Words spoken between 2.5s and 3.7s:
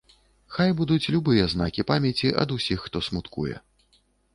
усіх, хто смуткуе.